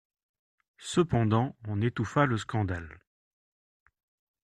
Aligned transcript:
Cependant, 0.79 1.55
on 1.67 1.79
étouffa 1.83 2.25
le 2.25 2.37
scandale. 2.39 3.01